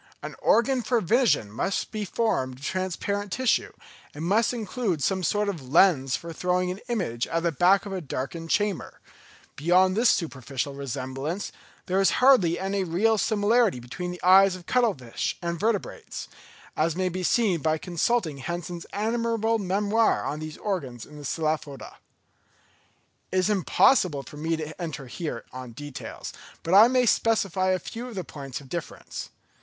An 0.23 0.33
organ 0.41 0.81
for 0.81 0.99
vision 0.99 1.51
must 1.51 1.91
be 1.91 2.05
formed 2.05 2.57
of 2.57 2.65
transparent 2.65 3.31
tissue, 3.31 3.71
and 4.15 4.25
must 4.25 4.51
include 4.51 5.03
some 5.03 5.21
sort 5.21 5.47
of 5.47 5.69
lens 5.69 6.15
for 6.15 6.33
throwing 6.33 6.71
an 6.71 6.79
image 6.87 7.27
at 7.27 7.43
the 7.43 7.51
back 7.51 7.85
of 7.85 7.93
a 7.93 8.01
darkened 8.01 8.49
chamber. 8.49 8.99
Beyond 9.55 9.95
this 9.95 10.09
superficial 10.09 10.73
resemblance, 10.73 11.51
there 11.85 12.01
is 12.01 12.13
hardly 12.17 12.57
any 12.57 12.83
real 12.83 13.19
similarity 13.19 13.79
between 13.79 14.09
the 14.09 14.19
eyes 14.23 14.55
of 14.55 14.65
cuttle 14.65 14.95
fish 14.95 15.37
and 15.39 15.59
vertebrates, 15.59 16.27
as 16.75 16.95
may 16.95 17.07
be 17.07 17.21
seen 17.21 17.61
by 17.61 17.77
consulting 17.77 18.37
Hensen's 18.39 18.87
admirable 18.91 19.59
memoir 19.59 20.23
on 20.25 20.39
these 20.39 20.57
organs 20.57 21.05
in 21.05 21.17
the 21.19 21.25
Cephalopoda. 21.25 21.97
It 23.31 23.37
is 23.37 23.51
impossible 23.51 24.23
for 24.23 24.37
me 24.37 24.55
here 24.57 24.65
to 24.73 24.81
enter 24.81 25.43
on 25.53 25.73
details, 25.73 26.33
but 26.63 26.73
I 26.73 26.87
may 26.87 27.05
specify 27.05 27.69
a 27.69 27.77
few 27.77 28.07
of 28.07 28.15
the 28.15 28.23
points 28.23 28.59
of 28.59 28.67
difference. 28.67 29.29